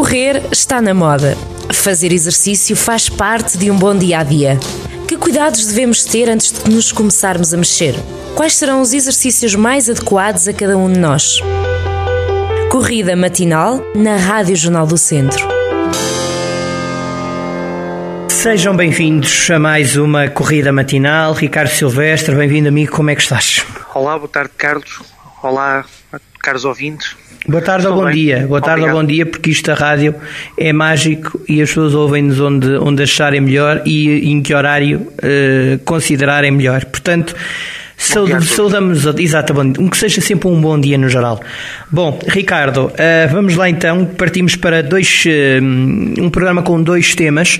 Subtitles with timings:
[0.00, 1.36] Correr está na moda.
[1.74, 4.58] Fazer exercício faz parte de um bom dia a dia.
[5.06, 7.94] Que cuidados devemos ter antes de nos começarmos a mexer?
[8.34, 11.40] Quais serão os exercícios mais adequados a cada um de nós?
[12.70, 15.46] Corrida matinal na Rádio Jornal do Centro.
[18.30, 21.34] Sejam bem-vindos a mais uma corrida matinal.
[21.34, 23.66] Ricardo Silvestre, bem-vindo amigo, como é que estás?
[23.94, 25.02] Olá, boa tarde Carlos.
[25.42, 25.84] Olá,
[26.42, 27.14] caros ouvintes.
[27.48, 28.14] Boa tarde ou bom bem.
[28.14, 28.46] dia.
[28.46, 30.14] Boa tarde ou bom dia, porque isto da rádio
[30.58, 35.78] é mágico e as pessoas ouvem-nos onde, onde acharem melhor e em que horário uh,
[35.84, 36.84] considerarem melhor.
[36.84, 37.34] Portanto,
[37.96, 41.40] saudamos, exatamente, um que seja sempre um bom dia no geral.
[41.90, 42.92] Bom, Ricardo, uh,
[43.32, 47.58] vamos lá então, partimos para dois, uh, um programa com dois temas.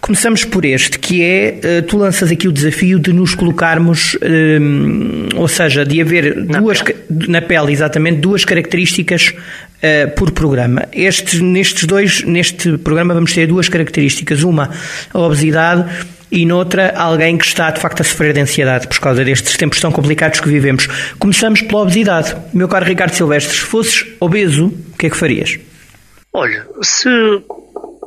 [0.00, 5.28] Começamos por este, que é, eh, tu lanças aqui o desafio de nos colocarmos, um,
[5.32, 6.98] eh, ou seja, de haver na duas, pele.
[7.28, 10.86] na pele, exatamente, duas características uh, por programa.
[10.92, 14.70] Este, nestes dois, neste programa vamos ter duas características, uma,
[15.12, 15.84] a obesidade,
[16.30, 19.80] e noutra, alguém que está de facto a sofrer de ansiedade por causa destes tempos
[19.80, 20.86] tão complicados que vivemos.
[21.18, 22.36] Começamos pela obesidade.
[22.52, 25.58] Meu caro Ricardo Silvestre, se fosses obeso, o que é que farias?
[26.32, 27.08] Olha, se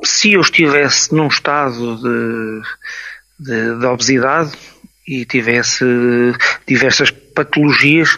[0.04, 2.62] se eu estivesse num estado de,
[3.40, 4.52] de, de obesidade
[5.08, 5.84] e tivesse
[6.68, 8.18] diversas patologias,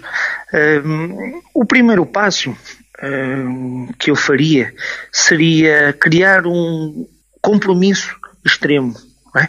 [0.86, 2.56] um, o primeiro passo
[3.04, 4.74] um, que eu faria
[5.12, 7.08] seria criar um
[7.42, 8.16] compromisso
[8.46, 8.96] extremo.
[9.38, 9.48] É?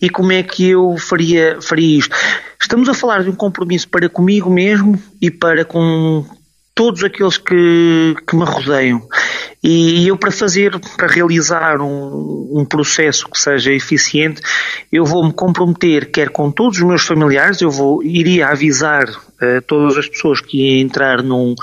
[0.00, 2.14] E como é que eu faria, faria isto?
[2.60, 6.24] Estamos a falar de um compromisso para comigo mesmo e para com
[6.76, 9.02] todos aqueles que, que me rodeiam.
[9.64, 14.42] E eu, para fazer, para realizar um, um processo que seja eficiente,
[14.92, 19.62] eu vou me comprometer, quer com todos os meus familiares, eu vou, iria avisar uh,
[19.66, 21.54] todas as pessoas que iam entrar num,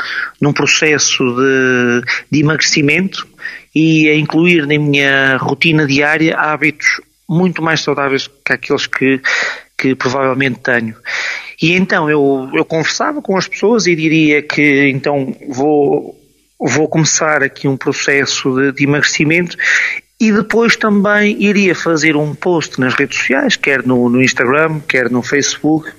[0.41, 3.27] num processo de, de emagrecimento
[3.73, 9.21] e a incluir na minha rotina diária hábitos muito mais saudáveis que aqueles que,
[9.77, 10.95] que provavelmente tenho.
[11.61, 16.19] E então eu, eu conversava com as pessoas e diria que então vou
[16.59, 19.57] vou começar aqui um processo de, de emagrecimento
[20.19, 25.09] e depois também iria fazer um post nas redes sociais, quer no, no, Instagram, quer
[25.09, 25.91] no Facebook,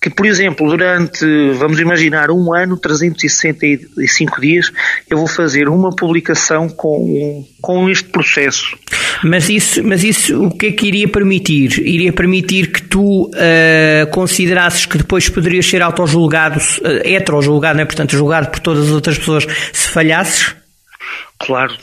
[0.00, 4.72] que, por exemplo, durante, vamos imaginar, um ano, 365 dias,
[5.08, 8.78] eu vou fazer uma publicação com, com este processo.
[9.24, 11.78] Mas isso, mas isso o que é que iria permitir?
[11.80, 17.86] Iria permitir que tu uh, considerasses que depois poderias ser autojulgado, uh, heterojulgado, não é?
[17.86, 20.54] portanto, julgado por todas as outras pessoas se falhasses?
[21.38, 21.74] Claro.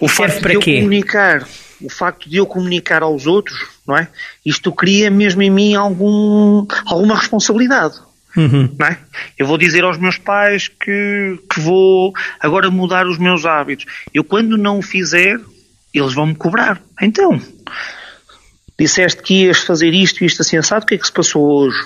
[0.00, 0.76] O Serve facto para quê?
[0.76, 1.46] comunicar,
[1.80, 4.08] o facto de eu comunicar aos outros, não é?
[4.44, 7.94] Isto cria mesmo em mim algum, alguma responsabilidade.
[8.36, 8.74] Uhum.
[8.78, 8.98] Não é?
[9.38, 13.86] Eu vou dizer aos meus pais que, que vou agora mudar os meus hábitos.
[14.12, 15.40] Eu, quando não o fizer,
[15.92, 16.80] eles vão me cobrar.
[17.00, 17.40] Então,
[18.78, 21.42] disseste que ias fazer isto e isto assim assado, o que é que se passou
[21.44, 21.78] hoje?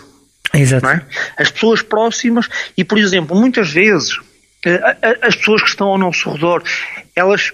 [0.53, 0.87] Exato.
[0.87, 1.07] É?
[1.39, 4.19] As pessoas próximas, e por exemplo, muitas vezes,
[4.67, 6.63] eh, as pessoas que estão ao nosso redor,
[7.17, 7.51] elas.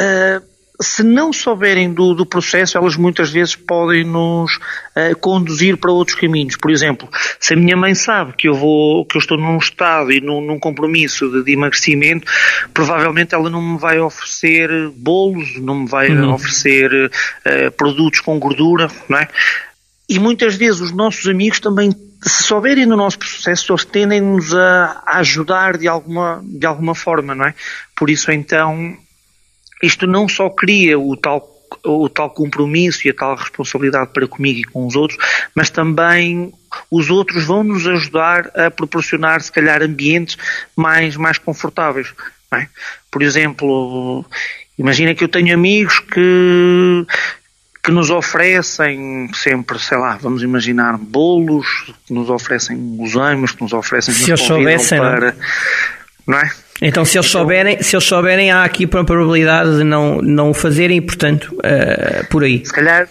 [0.00, 5.92] Uh, se não souberem do, do, processo, elas muitas vezes podem nos uh, conduzir para
[5.92, 6.56] outros caminhos.
[6.56, 7.08] Por exemplo,
[7.38, 10.40] se a minha mãe sabe que eu vou, que eu estou num estado e num,
[10.40, 12.30] num compromisso de, de, emagrecimento,
[12.72, 16.32] provavelmente ela não me vai oferecer bolos, não me vai uhum.
[16.32, 19.28] oferecer uh, produtos com gordura, não é?
[20.08, 25.02] E muitas vezes os nossos amigos também, se souberem do nonos processo, eles tendem-nos a,
[25.06, 27.54] a ajudar de alguma, de alguma forma, não é?
[27.94, 28.98] Por isso então
[29.82, 34.60] isto não só cria o tal o tal compromisso e a tal responsabilidade para comigo
[34.60, 35.18] e com os outros,
[35.54, 36.52] mas também
[36.90, 40.36] os outros vão nos ajudar a proporcionar, se calhar, ambientes
[40.76, 42.12] mais, mais confortáveis.
[42.52, 42.68] É?
[43.10, 44.24] Por exemplo,
[44.78, 47.06] imagina que eu tenho amigos que,
[47.82, 51.66] que nos oferecem sempre, sei lá, vamos imaginar bolos,
[52.06, 54.14] que nos oferecem guloseimas, que nos oferecem...
[54.14, 55.32] Se eu soubessem, para,
[56.26, 56.34] não?
[56.34, 56.52] não é?
[56.82, 60.50] Então, se eles, então, souberem, se eles souberem, há aqui uma probabilidade de não, não
[60.50, 62.64] o fazerem e, portanto, uh, por aí.
[62.64, 63.08] Se calhar,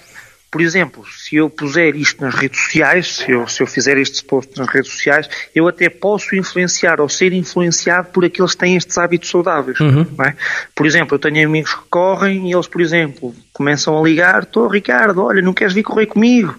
[0.54, 4.24] por exemplo, se eu puser isto nas redes sociais, se eu, se eu fizer este
[4.24, 8.76] post nas redes sociais, eu até posso influenciar ou ser influenciado por aqueles que têm
[8.76, 9.80] estes hábitos saudáveis.
[9.80, 10.06] Uhum.
[10.24, 10.36] É?
[10.76, 14.68] Por exemplo, eu tenho amigos que correm e eles, por exemplo, começam a ligar: Estou,
[14.68, 16.56] Ricardo, olha, não queres vir correr comigo?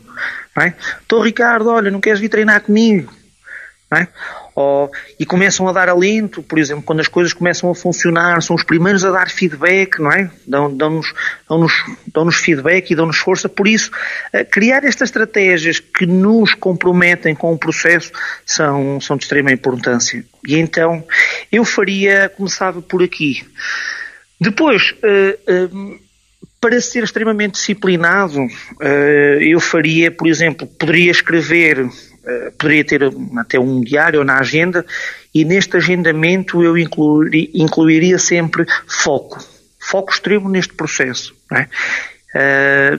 [1.01, 1.25] Estou, é?
[1.25, 3.13] Ricardo, olha, não queres vir treinar comigo?
[3.97, 4.09] É?
[4.55, 8.55] ou, e começam a dar alento, por exemplo, quando as coisas começam a funcionar, são
[8.55, 10.31] os primeiros a dar feedback, não é?
[10.47, 11.13] Dão-nos
[11.49, 11.73] dão -nos,
[12.13, 13.49] dão -nos feedback e dão-nos força.
[13.49, 13.91] Por isso,
[14.51, 18.13] criar estas estratégias que nos comprometem com o processo
[18.47, 20.25] são, são de extrema importância.
[20.47, 21.05] E então,
[21.51, 23.45] eu faria, começava por aqui.
[24.41, 25.99] Depois, uh, uh,
[26.61, 28.39] para ser extremamente disciplinado,
[29.39, 31.87] eu faria, por exemplo, poderia escrever,
[32.59, 33.03] poderia ter
[33.39, 34.85] até um diário na agenda
[35.35, 39.39] e neste agendamento eu incluiria, incluiria sempre foco,
[39.79, 41.35] foco extremo neste processo.
[41.53, 41.67] É?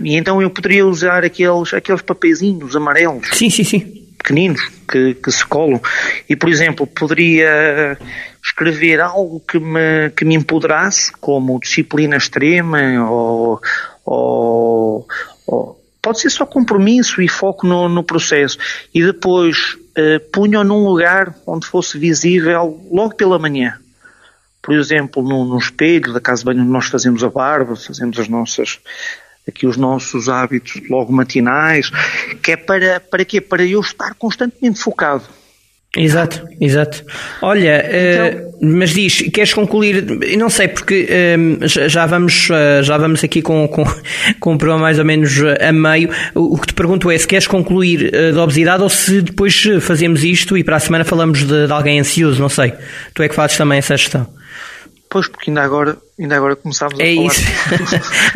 [0.01, 3.27] e então eu poderia usar aqueles, aqueles papeizinhos amarelos.
[3.33, 5.79] Sim, sim, sim pequeninos que, que se colam.
[6.27, 7.97] E, por exemplo, poderia
[8.43, 13.61] escrever algo que me, que me empoderasse, como disciplina extrema ou,
[14.03, 15.07] ou,
[15.45, 18.59] ou pode ser só compromisso e foco no, no processo.
[18.93, 23.79] E depois eh, punha num lugar onde fosse visível logo pela manhã.
[24.61, 28.27] Por exemplo, no espelho da casa de banho onde nós fazemos a barba, fazemos as
[28.27, 28.79] nossas
[29.47, 31.89] aqui os nossos hábitos logo matinais,
[32.41, 33.41] que é para, para quê?
[33.41, 35.23] Para eu estar constantemente focado.
[35.97, 37.03] Exato, exato.
[37.41, 40.05] Olha, então, uh, mas diz, queres concluir?
[40.37, 43.85] Não sei, porque uh, já vamos, uh, já vamos aqui com, com,
[44.39, 46.09] com um programa mais ou menos a meio.
[46.33, 50.23] O, o, que te pergunto é se queres concluir da obesidade ou se depois fazemos
[50.23, 52.73] isto e para a semana falamos de, de alguém ansioso, não sei.
[53.13, 54.27] Tu é que fazes também essa gestão.
[55.15, 57.27] Pois, porque ainda agora, ainda agora começámos a é falar.
[57.31, 57.45] Isso.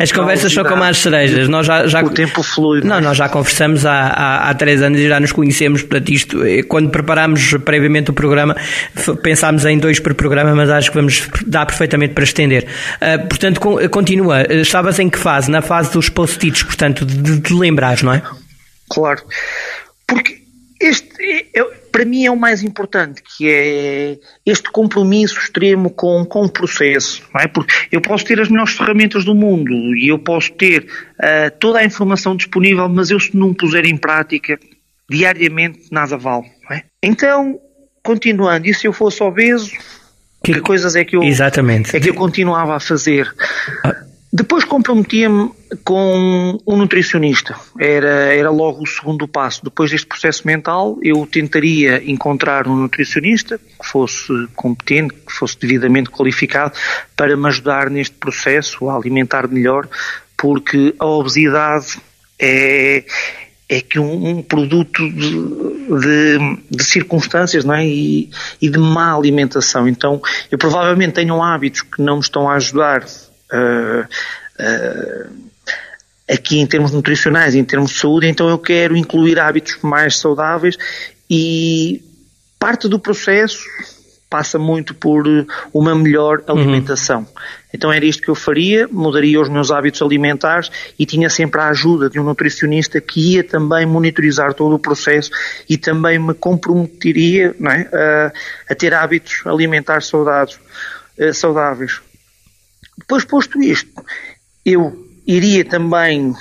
[0.00, 1.46] As conversas são como as cerejas.
[1.46, 2.80] Nós já, já, o tempo flui.
[2.80, 5.82] Não, nós já conversamos há, há, há, três anos e já nos conhecemos.
[5.82, 8.56] Portanto, isto, eh, quando preparámos previamente o programa,
[9.22, 12.66] pensámos em dois por programa, mas acho que vamos dar perfeitamente para estender.
[12.96, 13.60] Uh, portanto,
[13.90, 14.50] continua.
[14.50, 15.50] Estavas em que fase?
[15.50, 18.22] Na fase dos post-its, portanto, de te lembrares, não é?
[18.88, 19.20] Claro.
[21.90, 27.22] Para mim, é o mais importante, que é este compromisso extremo com, com o processo.
[27.34, 27.48] Não é?
[27.48, 31.80] Porque eu posso ter as melhores ferramentas do mundo e eu posso ter uh, toda
[31.80, 34.58] a informação disponível, mas eu se não puser em prática
[35.08, 36.46] diariamente, nada vale.
[36.70, 36.82] É?
[37.02, 37.58] Então,
[38.02, 39.72] continuando, e se eu fosse obeso,
[40.44, 41.96] que, que coisas é que eu, Exatamente.
[41.96, 43.34] É que eu continuava a fazer?
[43.84, 45.50] Ah depois comprometia-me
[45.82, 47.56] com um nutricionista.
[47.78, 49.64] Era, era logo o segundo passo.
[49.64, 56.10] Depois deste processo mental, eu tentaria encontrar um nutricionista que fosse competente, que fosse devidamente
[56.10, 56.74] qualificado
[57.16, 59.88] para me ajudar neste processo a alimentar melhor,
[60.36, 61.98] porque a obesidade
[62.38, 63.04] é,
[63.68, 65.30] é que um, um produto de,
[66.00, 67.84] de, de, circunstâncias não é?
[67.84, 68.30] E,
[68.62, 69.88] e, de má alimentação.
[69.88, 70.22] Então,
[70.52, 73.04] eu provavelmente tenho hábitos que não me estão a ajudar
[76.28, 80.76] aqui em termos nutricionais, em termos de saúde, então eu quero incluir hábitos mais saudáveis
[81.28, 82.02] e
[82.58, 83.64] parte do processo
[84.30, 85.24] passa muito por
[85.74, 86.56] uma melhor uhum.
[86.56, 87.20] alimentação.
[87.20, 87.26] Uhum.
[87.74, 91.68] Então era isto que eu faria, mudaria os meus hábitos alimentares e tinha sempre a
[91.68, 95.32] ajuda de um nutricionista que ia também monitorizar todo o processo
[95.68, 98.32] e também me comprometeria é, a,
[98.70, 100.08] a, ter hábitos alimentares
[101.32, 102.00] saudáveis.
[103.10, 103.90] Depois, posto isto,
[104.64, 106.32] eu iria também,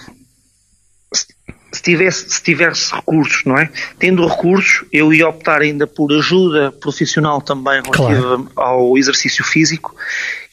[1.74, 3.72] se tivesse, se tivesse recursos, não é?
[3.98, 8.52] Tendo recursos, eu ia optar ainda por ajuda profissional também relativa claro.
[8.56, 9.96] ao exercício físico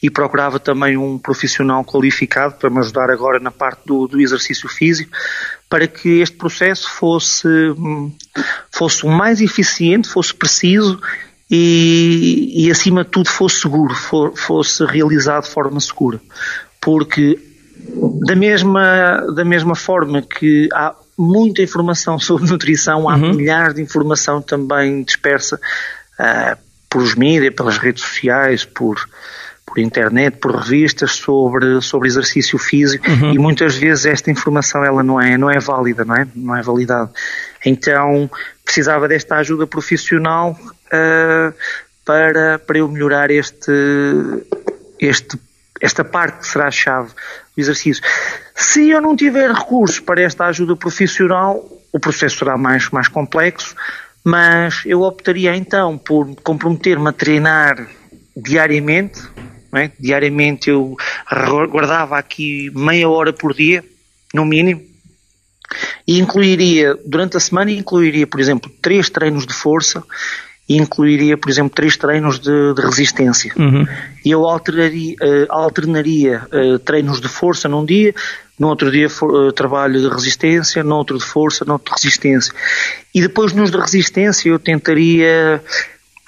[0.01, 4.67] e procurava também um profissional qualificado para me ajudar agora na parte do, do exercício
[4.67, 5.11] físico,
[5.69, 7.47] para que este processo fosse,
[8.71, 10.99] fosse o mais eficiente, fosse preciso
[11.49, 16.19] e, e acima de tudo fosse seguro, for, fosse realizado de forma segura.
[16.81, 17.39] Porque
[18.25, 23.33] da mesma, da mesma forma que há muita informação sobre nutrição, há uhum.
[23.33, 25.59] milhares de informação também dispersa
[26.19, 26.57] uh,
[26.89, 28.97] por os mídias, pelas redes sociais, por,
[29.65, 33.33] por internet, por revistas sobre, sobre exercício físico uhum.
[33.33, 36.27] e muitas vezes esta informação ela não é, não é válida, não é?
[36.35, 37.11] Não é validada.
[37.65, 38.29] Então
[38.63, 41.53] precisava desta ajuda profissional uh,
[42.05, 43.71] para, para eu melhorar este,
[44.99, 45.37] este,
[45.81, 48.03] esta parte que será a chave do exercício.
[48.55, 53.75] Se eu não tiver recursos para esta ajuda profissional, o processo será mais, mais complexo,
[54.23, 57.87] mas eu optaria então por comprometer-me a treinar
[58.35, 59.21] diariamente.
[59.75, 59.91] É?
[59.99, 60.95] Diariamente eu
[61.69, 63.83] guardava aqui meia hora por dia,
[64.33, 64.81] no mínimo,
[66.07, 70.03] e incluiria, durante a semana, incluiria, por exemplo, três treinos de força
[70.67, 73.53] e incluiria, por exemplo, três treinos de, de resistência.
[73.57, 73.87] Uhum.
[74.23, 78.13] E eu alteraria, uh, alternaria uh, treinos de força num dia,
[78.59, 82.01] no outro dia for, uh, trabalho de resistência, no outro de força, no outro de
[82.01, 82.53] resistência.
[83.15, 85.63] E depois nos de resistência eu tentaria,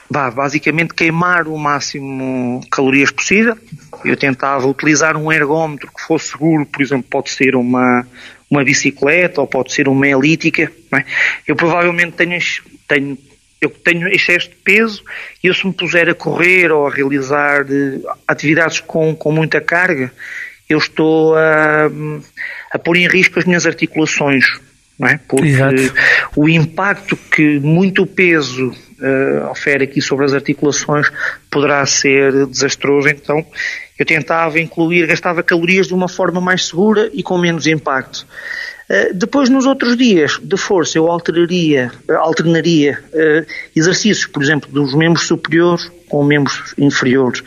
[0.09, 3.57] bah, basicamente, queimar o máximo calorias possível.
[4.05, 8.07] Eu tentava utilizar um ergómetro que fosse seguro, por exemplo, pode ser uma,
[8.49, 10.71] uma bicicleta ou pode ser uma elítica.
[10.93, 11.03] É?
[11.45, 12.39] Eu provavelmente tenho,
[12.87, 13.17] tenho
[13.61, 15.03] eu tenho excesso de peso
[15.43, 19.59] e eu se me puser a correr ou a realizar uh, atividades com, com muita
[19.59, 20.11] carga,
[20.69, 21.89] eu estou a,
[22.71, 24.45] a pôr em risco as minhas articulações,
[24.97, 25.19] não é?
[25.27, 25.93] Porque Exato.
[26.35, 31.11] o impacto que muito peso uh, ofere aqui sobre as articulações
[31.49, 33.45] poderá ser desastroso, então
[33.97, 38.25] eu tentava incluir, gastava calorias de uma forma mais segura e com menos impacto.
[38.89, 44.93] Uh, depois, nos outros dias de força, eu alteraria, alternaria uh, exercícios, por exemplo, dos
[44.95, 47.43] membros superiores com membros inferiores.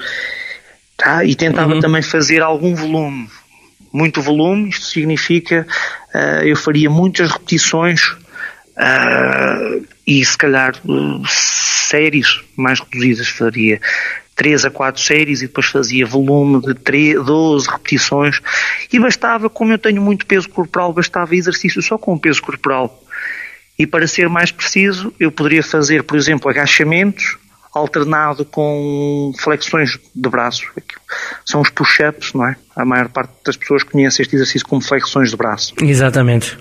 [0.96, 1.24] Tá?
[1.24, 1.80] E tentava uhum.
[1.80, 3.28] também fazer algum volume.
[3.92, 5.66] Muito volume, isto significa
[6.44, 8.02] eu faria muitas repetições
[8.76, 13.80] uh, e se calhar uh, séries mais reduzidas faria
[14.42, 18.40] 3 a 4 séries e depois fazia volume de 3, 12 repetições
[18.92, 23.00] e bastava, como eu tenho muito peso corporal, bastava exercício só com peso corporal.
[23.78, 27.38] E para ser mais preciso, eu poderia fazer, por exemplo, agachamentos
[27.72, 30.66] alternado com flexões de braço.
[31.46, 32.56] São os push-ups, não é?
[32.74, 35.72] A maior parte das pessoas conhece este exercício como flexões de braço.
[35.80, 36.58] Exatamente.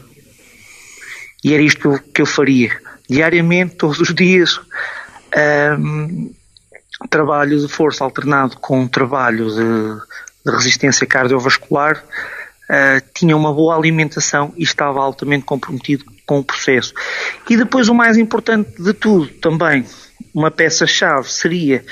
[1.43, 2.77] E era isto que eu, que eu faria.
[3.09, 4.61] Diariamente, todos os dias,
[5.79, 6.31] um,
[7.09, 10.01] trabalho de força alternado com trabalho de,
[10.45, 12.03] de resistência cardiovascular,
[12.69, 16.93] uh, tinha uma boa alimentação e estava altamente comprometido com o processo.
[17.49, 19.85] E depois o mais importante de tudo também,
[20.33, 21.83] uma peça-chave seria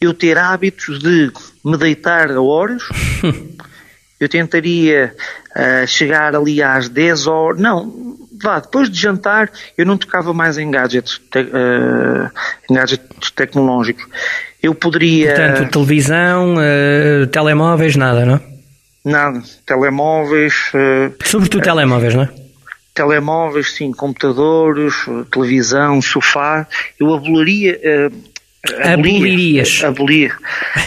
[0.00, 1.32] eu ter hábitos de
[1.64, 2.82] me deitar a horas.
[4.18, 5.14] eu tentaria
[5.56, 7.60] uh, chegar ali às 10 horas.
[7.60, 12.30] Não, vá, depois de jantar eu não tocava mais em gadgets, te, uh,
[12.70, 14.06] em gadgets tecnológicos.
[14.64, 15.34] Eu poderia.
[15.34, 18.40] Portanto, televisão, uh, telemóveis, nada, não?
[19.04, 19.42] Nada.
[19.66, 20.54] Telemóveis.
[21.22, 22.44] Sobretudo telemóveis, não é?
[22.94, 24.94] telemóveis, sim, computadores,
[25.30, 26.66] televisão, sofá,
[26.98, 27.78] eu aboliria.
[27.84, 28.34] Uh,
[28.82, 29.82] Abolirias.
[29.84, 30.34] Abolia,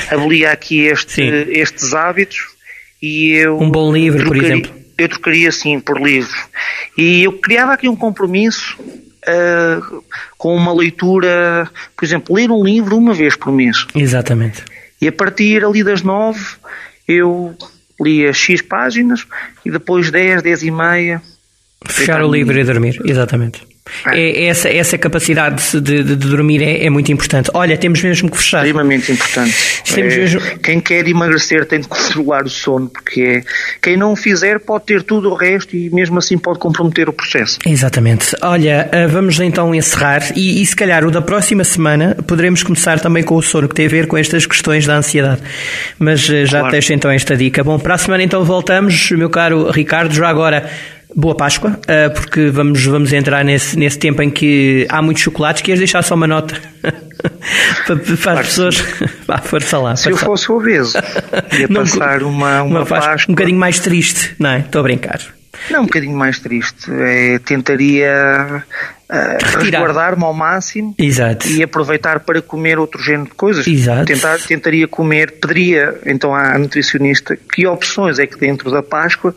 [0.09, 2.39] abolia aqui este, estes hábitos
[2.99, 3.59] e eu.
[3.59, 4.81] Um bom livro, trocaria, por exemplo.
[4.97, 6.35] Eu trocaria sim por livro.
[6.97, 8.75] E eu criava aqui um compromisso
[9.27, 10.03] uh,
[10.37, 13.85] com uma leitura, por exemplo, ler um livro uma vez por mês.
[13.95, 14.63] Exatamente.
[15.01, 16.43] E a partir ali das nove
[17.07, 17.55] eu
[17.99, 19.25] lia X páginas
[19.65, 21.21] e depois dez, dez e meia
[21.85, 23.61] Fechar o livro e dormir, exatamente.
[24.11, 24.19] É.
[24.19, 27.49] é, essa, essa capacidade de, de, de dormir é, é, muito importante.
[27.53, 28.65] Olha, temos mesmo que fechar.
[28.65, 29.55] Extremamente importante.
[29.95, 30.41] É, mesmo...
[30.61, 33.43] Quem quer emagrecer tem de controlar o sono, porque é,
[33.81, 37.13] quem não o fizer pode ter tudo o resto e mesmo assim pode comprometer o
[37.13, 37.59] processo.
[37.65, 38.35] Exatamente.
[38.41, 42.99] Olha, eh, vamos então encerrar e, e se calhar o da próxima semana poderemos começar
[42.99, 45.41] também com o sono, que tem a ver com estas questões da ansiedade.
[45.97, 46.71] Mas eh, já claro.
[46.71, 47.63] deixo então esta dica.
[47.63, 50.69] Bom, para a semana então voltamos, meu caro Ricardo, já agora
[51.19, 55.63] Boa Páscoa, eh, porque vamos, vamos entrar nesse, nesse tempo em que há muitos chocolates.
[55.63, 56.61] Queres deixar só uma nota
[57.87, 58.85] para, para claro as pessoas?
[59.25, 59.95] Vá, força lá.
[59.95, 60.95] Se eu fosse obeso,
[61.59, 63.31] ia passar uma, uma, uma Páscoa.
[63.31, 64.59] Um bocadinho mais triste, não é?
[64.59, 65.19] Estou a brincar.
[65.71, 66.91] Não, um bocadinho mais triste.
[66.91, 68.63] É, tentaria
[69.09, 71.49] uh, resguardar-me ao máximo Exato.
[71.49, 73.65] e aproveitar para comer outro género de coisas.
[73.65, 74.05] Exato.
[74.05, 79.33] Tentar, tentaria comer, pediria então à nutricionista que opções é que dentro da Páscoa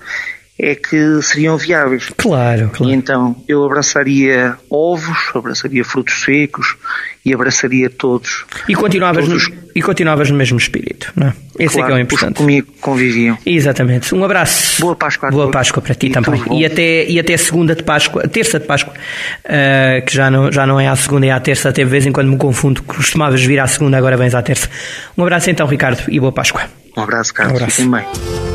[0.63, 2.11] é que seriam viáveis.
[2.17, 2.93] Claro, claro.
[2.93, 6.77] E então eu abraçaria ovos, abraçaria frutos secos
[7.25, 8.45] e abraçaria todos.
[8.69, 11.33] E continuavas, todos no, e continuavas no mesmo espírito, não é?
[11.59, 12.37] Esse claro, é que é o importante.
[12.37, 13.39] comigo conviviam.
[13.45, 14.15] Exatamente.
[14.15, 14.81] Um abraço.
[14.81, 16.43] Boa Páscoa Boa Páscoa para ti e também.
[16.53, 20.67] E até, e até segunda de Páscoa, terça de Páscoa, uh, que já não, já
[20.67, 23.43] não é à segunda, é à terça, até de vez em quando me confundo, costumavas
[23.43, 24.69] vir à segunda, agora vens à terça.
[25.17, 26.63] Um abraço então, Ricardo, e boa Páscoa.
[26.97, 27.55] Um abraço, Carlos.
[27.55, 27.77] Um abraço.
[27.77, 28.50] Fiquem bem.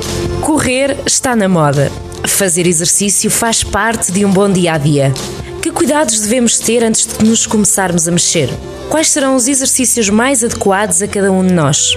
[0.45, 1.91] Correr está na moda.
[2.27, 5.11] Fazer exercício faz parte de um bom dia a dia.
[5.59, 8.47] Que cuidados devemos ter antes de nos começarmos a mexer?
[8.87, 11.95] Quais serão os exercícios mais adequados a cada um de nós?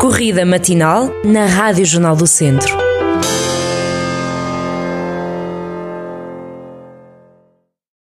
[0.00, 2.79] Corrida matinal na Rádio Jornal do Centro.